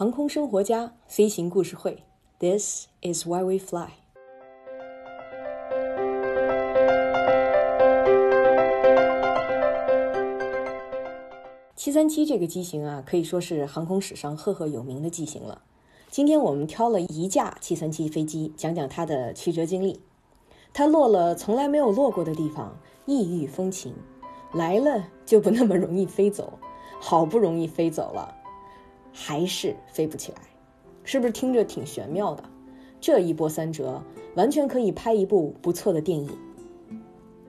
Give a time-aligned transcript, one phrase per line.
[0.00, 2.02] 航空生活家飞行故事会
[2.38, 3.90] ，This is why we fly。
[11.76, 15.60] 七三七这个机型啊，可以说是航空史上赫赫有名的机型了。
[16.08, 20.00] 今天我们挑了一架七三七飞机，讲讲它的曲折经历。
[20.72, 22.74] 它落了从来没有落过的地方，
[23.04, 23.92] 异域风情，
[24.54, 26.54] 来了就不那么容易飞走。
[27.02, 28.34] 好不容易飞走了，
[29.12, 30.38] 还是飞不起来，
[31.04, 32.44] 是不是听着挺玄妙的？
[33.00, 34.02] 这一波三折，
[34.34, 36.30] 完全可以拍一部不错的电影。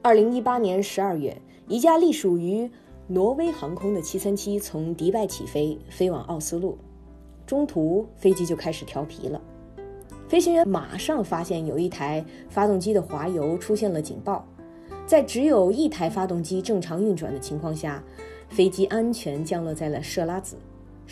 [0.00, 1.36] 二零一八年十二月，
[1.68, 2.70] 一架隶属于
[3.06, 6.78] 挪威航空的七三七从迪拜起飞，飞往奥斯陆，
[7.46, 9.40] 中途飞机就开始调皮了。
[10.28, 14.46] 飞行员马上发现有一台发动机的滑油出现了警报，
[15.06, 18.02] 在只有一台发动机正常运转的情况下。
[18.48, 20.56] 飞机安全降落在了设拉子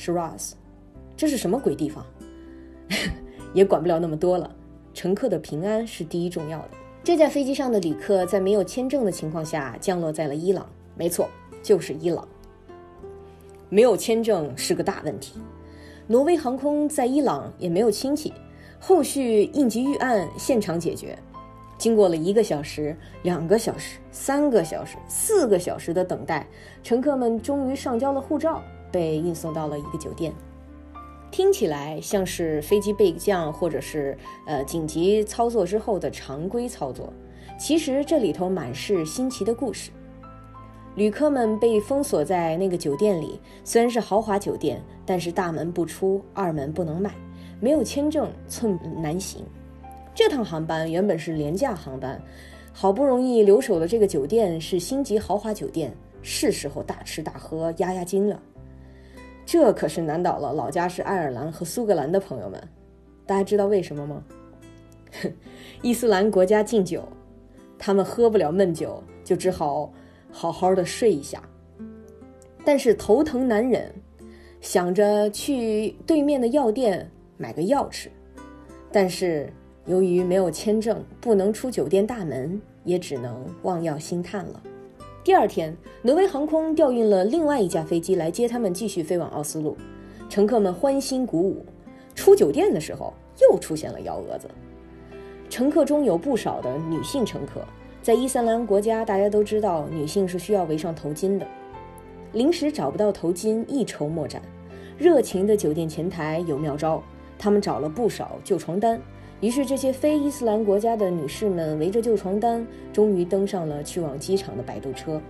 [0.00, 0.52] （Shiraz），
[1.14, 2.06] 这是什么鬼地方？
[3.52, 4.50] 也管不了那么多了。
[4.94, 6.70] 乘客的平安是第一重要的。
[7.04, 10.66] 这架飞机上的旅客在没有签证的情况下降落在了伊朗，
[10.96, 11.28] 没错，
[11.62, 12.26] 就是伊朗。
[13.68, 15.38] 没有签证是个大问题。
[16.06, 18.32] 挪威航空在伊朗也没有亲戚，
[18.80, 21.16] 后续应急预案现场解决。
[21.78, 26.46] 经过了一个小时、两个小时、三个小时、四个小时的等待，
[26.82, 30.32] 乘客们终于上交了护照，被运送到了一个酒店。
[31.30, 37.12] 听起来像是飞机备降或者是呃紧急操作之后的常规操作，
[37.58, 39.90] 其实这里头满是新奇的故事。
[40.96, 47.14] 旅客们被封锁在那个酒店里，虽然是豪华酒店，但是大门不出，二门不能迈，
[47.60, 49.44] 没有签证，寸难行。
[50.12, 52.20] 这趟航班原本是廉价航班，
[52.72, 58.42] 好不容易留守的这个酒店是星级豪华酒店，是时候大吃大喝压压惊了。
[59.44, 62.62] 这可是难倒了老家是爱尔兰和苏格兰的朋友们。
[63.26, 64.22] 大家知道为什么吗？
[65.82, 67.02] 伊斯兰国家禁酒，
[67.78, 69.92] 他们喝不了闷酒，就只好
[70.30, 71.42] 好好的睡一下。
[72.64, 73.92] 但是头疼难忍，
[74.60, 78.10] 想着去对面的药店买个药吃，
[78.92, 79.52] 但是。
[79.86, 84.62] 由于没有签证，不能出酒店大门，也只能望药兴叹了。
[85.22, 89.76] 第二天，挪威航空调运了另外一架飞机来接他们，继续飞往奥斯陆。
[90.30, 91.62] 乘客们欢欣鼓舞。
[92.14, 94.48] 出酒店的时候，又出现了幺蛾子。
[95.50, 97.60] 乘客中有不少的女性乘客，
[98.02, 101.46] 在伊斯兰国家，大家都知道女性是需要围上头巾的。
[102.32, 104.40] 临时找不到头巾，一筹莫展。
[104.96, 107.02] 热情的酒店前台有妙招，
[107.38, 108.98] 他们找了不少旧床单。
[109.40, 115.20] 于是，这些非伊斯兰国家的女士们围着旧床单，终于登上了去往机场的摆渡车。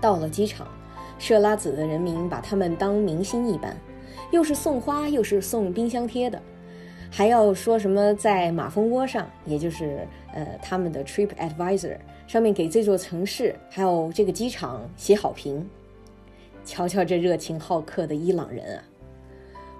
[0.00, 0.68] 到了机场，
[1.18, 3.76] 设拉子的人民把他们当明星一般，
[4.30, 6.40] 又是送花，又是送冰箱贴的，
[7.10, 11.96] 还要说什么在马蜂窝上，也就是呃他们的 Trip Advisor
[12.28, 15.68] 上面给这座城市还有这个机场写好评。
[16.64, 18.82] 瞧瞧这热情好客的伊朗人啊！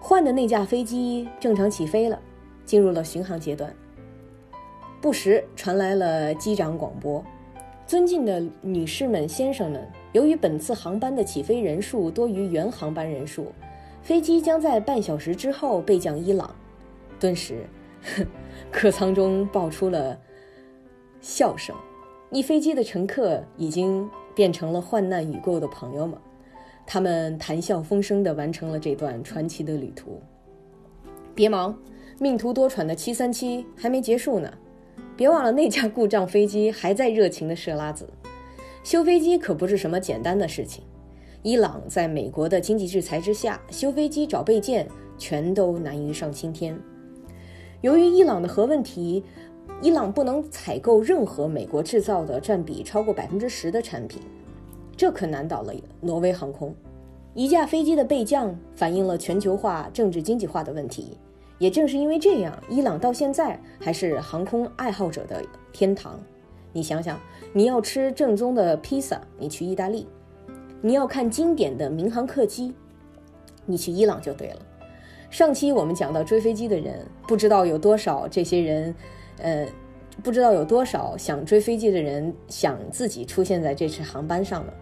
[0.00, 2.18] 换的那架飞机正常起飞了。
[2.64, 3.74] 进入了巡航阶段，
[5.00, 7.24] 不时传来了机长广播
[7.86, 13.52] ：“尊敬的女士们、先生们，由于本次航班的起飞人数多于原航班人数，
[14.02, 16.54] 飞机将在半小时之后备降伊朗。”
[17.20, 17.66] 顿时，
[18.70, 20.18] 客舱中爆出了
[21.20, 21.74] 笑声。
[22.30, 26.18] 一飞机的乘客已经变成了患难与共的朋友们，
[26.86, 30.20] 他们谈笑风生地完成了这段传奇的旅途。
[31.34, 31.76] 别忙。
[32.18, 34.52] 命途多舛的七三七还没结束呢，
[35.16, 38.08] 别忘了那架故障飞机还在热情的设拉子。
[38.84, 40.82] 修飞机可不是什么简单的事情。
[41.42, 44.86] 伊朗在美国的经济制裁之下，修飞机找备件
[45.18, 46.78] 全都难于上青天。
[47.80, 49.24] 由于伊朗的核问题，
[49.80, 54.22] 伊朗不能采购任何美国制造的占比超过百分之十的产品，
[54.96, 56.72] 这可难倒了挪威航空。
[57.34, 61.16] 一架飞机的备降反映了全球化、政治经济化的问题。
[61.62, 65.40] 也正是因为这样，伊朗到现在还是航空爱好者的
[65.72, 66.18] 天堂。
[66.72, 67.20] 你想想，
[67.52, 70.04] 你要吃正宗的披萨，你去意大利；
[70.80, 72.74] 你要看经典的民航客机，
[73.64, 74.56] 你去伊朗就对了。
[75.30, 78.92] 上期我们讲到追飞机的人，不知道有多少这些人，
[79.38, 79.64] 呃，
[80.20, 84.72] 不知道有多少想追飞机的人想自己出现在这次航班上呢？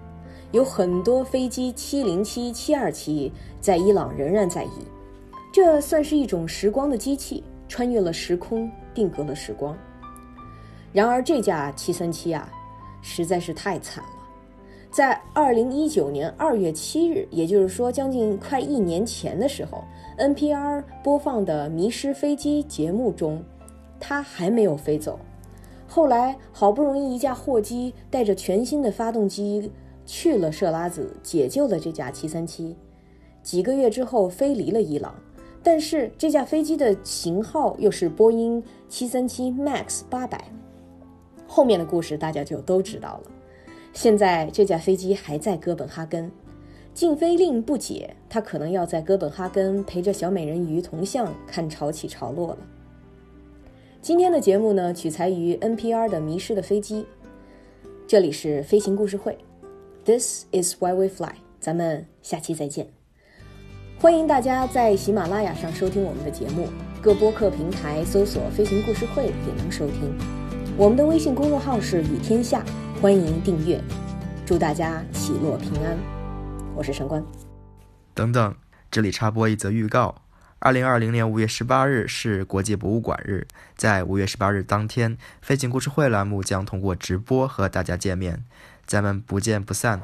[0.50, 3.30] 有很多飞机七零七、七二七
[3.60, 4.70] 在伊朗仍然在役。
[5.52, 9.76] 这算是一种时光的机器，穿越了时空，定格了时光。
[10.92, 12.48] 然而这架七三七啊，
[13.02, 14.10] 实在是太惨了。
[14.90, 19.84] 在二零一九年二月七日，也就是说将近快一年前的时候
[20.18, 23.40] ，NPR 播放的《迷失飞机》节目中，
[24.00, 25.18] 它还没有飞走。
[25.86, 29.70] 后来好不容易一架货机带着全新的发动机
[30.06, 32.76] 去了设拉子，解救了这架七三七。
[33.42, 35.14] 几个月之后飞离了伊朗，
[35.62, 40.42] 但是这架飞机的型号又是波音七三七 MAX 八百。
[41.46, 43.30] 后面的故事大家就都知道了。
[43.92, 46.30] 现在这架飞机还在哥本哈根，
[46.94, 52.58] 禁飞令不解，他可能要在哥本哈根陪着小美人鱼铜像看潮起潮落了。
[54.00, 57.02] 今天的节目呢，取材于 NPR 的《迷失的飞机》，
[58.06, 59.36] 这里是飞行故事会
[60.04, 62.99] ，This is why we fly，咱们下期再见。
[64.00, 66.70] 欢迎大家在喜马拉雅上收听我们的节目，
[67.02, 70.16] 各播客平台搜索“飞行故事会”也能收听。
[70.74, 72.64] 我们的微信公众号是“雨天下”。
[72.98, 73.78] 欢迎订阅，
[74.46, 75.98] 祝大家喜乐平安。
[76.74, 77.22] 我是神官。
[78.14, 78.54] 等等，
[78.90, 80.22] 这里插播一则预告：
[80.60, 88.44] 二零二零年五月十八日是国际博物馆日，在五月十八日当天，飞行故事会栏目将通过直播和大家见面，
[88.86, 90.00] 咱们不见不散。